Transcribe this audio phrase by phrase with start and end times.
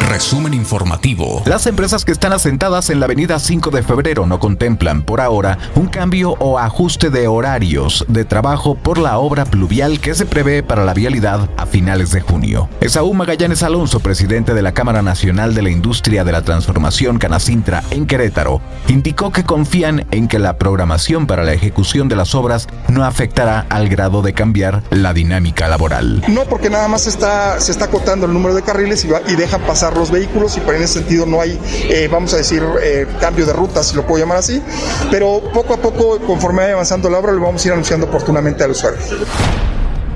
[0.00, 1.42] Resumen informativo.
[1.46, 5.58] Las empresas que están asentadas en la avenida 5 de febrero no contemplan por ahora
[5.74, 10.62] un cambio o ajuste de horarios de trabajo por la obra pluvial que se prevé
[10.62, 12.68] para la vialidad a finales de junio.
[12.80, 17.82] Esaú Magallanes Alonso, presidente de la Cámara Nacional de la Industria de la Transformación Canacintra
[17.90, 22.68] en Querétaro, indicó que confían en que la programación para la ejecución de las obras
[22.88, 26.22] no afectará al grado de cambiar la dinámica laboral.
[26.28, 29.34] No, porque nada más está, se está acotando el número de carriles y, va, y
[29.36, 31.58] deja pasar los vehículos y por en ese sentido no hay,
[31.88, 34.62] eh, vamos a decir, eh, cambio de ruta, si lo puedo llamar así,
[35.10, 38.64] pero poco a poco, conforme vaya avanzando la obra, lo vamos a ir anunciando oportunamente
[38.64, 38.98] al usuario.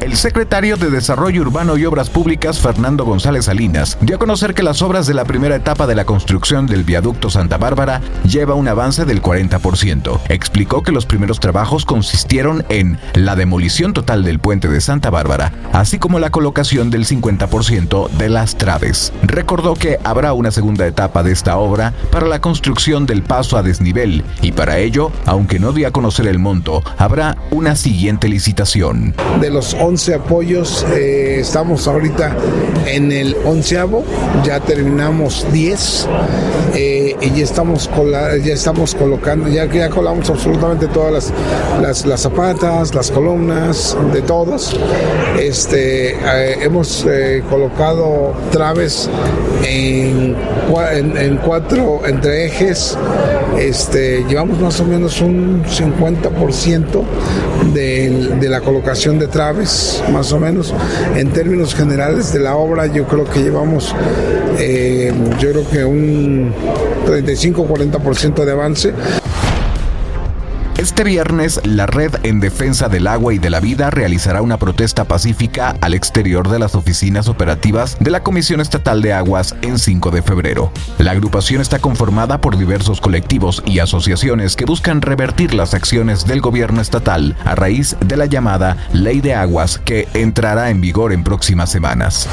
[0.00, 4.62] El secretario de Desarrollo Urbano y Obras Públicas, Fernando González Salinas, dio a conocer que
[4.62, 8.68] las obras de la primera etapa de la construcción del viaducto Santa Bárbara lleva un
[8.68, 10.20] avance del 40%.
[10.28, 15.52] Explicó que los primeros trabajos consistieron en la demolición total del puente de Santa Bárbara,
[15.72, 19.14] así como la colocación del 50% de las traves.
[19.22, 23.62] Recordó que habrá una segunda etapa de esta obra para la construcción del paso a
[23.62, 29.14] desnivel y para ello, aunque no dio a conocer el monto, habrá una siguiente licitación.
[29.40, 32.34] De los 11 apoyos, eh, estamos ahorita
[32.86, 34.02] en el onceavo,
[34.44, 36.08] ya terminamos 10
[36.74, 37.88] eh, y ya estamos,
[38.42, 41.32] ya estamos colocando, ya ya colamos absolutamente todas
[41.80, 44.76] las, las, zapatas, las columnas, de todos.
[45.38, 47.06] Este, eh, hemos
[47.48, 49.08] colocado traves
[49.64, 50.34] en,
[50.94, 52.98] en, en, cuatro, entre ejes,
[53.56, 57.02] este, llevamos más o menos un 50%
[57.72, 59.75] de, de la colocación de traves
[60.12, 60.74] más o menos.
[61.16, 63.94] En términos generales de la obra, yo creo que llevamos,
[64.58, 66.52] eh, yo creo que un
[67.06, 68.92] 35-40% de avance.
[70.86, 75.04] Este viernes, la Red en Defensa del Agua y de la Vida realizará una protesta
[75.04, 80.12] pacífica al exterior de las oficinas operativas de la Comisión Estatal de Aguas en 5
[80.12, 80.70] de febrero.
[80.98, 86.40] La agrupación está conformada por diversos colectivos y asociaciones que buscan revertir las acciones del
[86.40, 91.24] gobierno estatal a raíz de la llamada Ley de Aguas que entrará en vigor en
[91.24, 92.28] próximas semanas.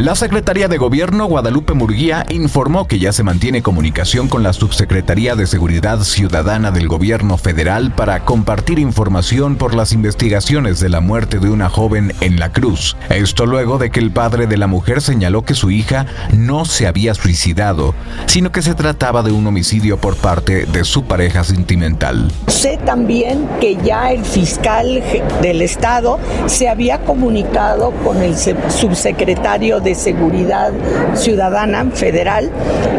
[0.00, 5.36] La Secretaría de Gobierno Guadalupe Murguía informó que ya se mantiene comunicación con la Subsecretaría
[5.36, 11.38] de Seguridad Ciudadana del Gobierno Federal para compartir información por las investigaciones de la muerte
[11.38, 12.96] de una joven en La Cruz.
[13.10, 16.86] Esto luego de que el padre de la mujer señaló que su hija no se
[16.86, 17.94] había suicidado,
[18.24, 22.32] sino que se trataba de un homicidio por parte de su pareja sentimental.
[22.46, 25.02] Sé también que ya el fiscal
[25.42, 30.72] del Estado se había comunicado con el subsecretario de Seguridad
[31.14, 32.50] Ciudadana Federal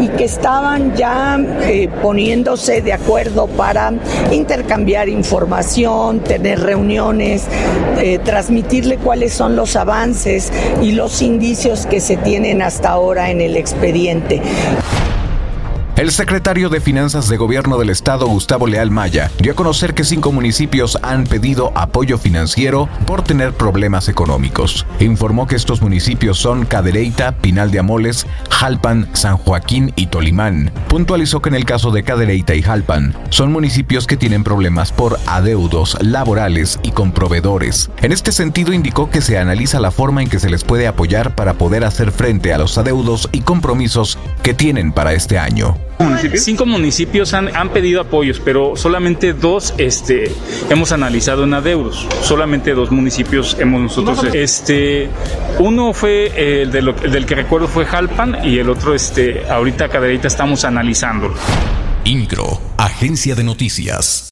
[0.00, 3.92] y que estaban ya eh, poniéndose de acuerdo para
[4.30, 7.46] intercambiar información, tener reuniones,
[7.98, 10.52] eh, transmitirle cuáles son los avances
[10.82, 14.40] y los indicios que se tienen hasta ahora en el expediente.
[15.96, 20.04] El secretario de Finanzas de Gobierno del Estado, Gustavo Leal Maya, dio a conocer que
[20.04, 24.84] cinco municipios han pedido apoyo financiero por tener problemas económicos.
[25.00, 30.70] Informó que estos municipios son Cadereyta, Pinal de Amoles, Jalpan, San Joaquín y Tolimán.
[30.88, 35.18] Puntualizó que en el caso de Cadereyta y Jalpan, son municipios que tienen problemas por
[35.26, 37.88] adeudos laborales y con proveedores.
[38.02, 41.34] En este sentido, indicó que se analiza la forma en que se les puede apoyar
[41.34, 45.74] para poder hacer frente a los adeudos y compromisos que tienen para este año.
[45.98, 46.44] ¿Municipios?
[46.44, 50.30] Cinco municipios han, han, pedido apoyos, pero solamente dos este,
[50.68, 52.06] hemos analizado en adeudos.
[52.22, 54.34] Solamente dos municipios hemos nosotros.
[54.34, 55.08] Este,
[55.58, 59.48] uno fue el, de lo, el del que recuerdo fue Jalpan y el otro, este,
[59.48, 61.34] ahorita Caderita estamos analizándolo.
[62.04, 64.24] INCRO, Agencia de Noticias.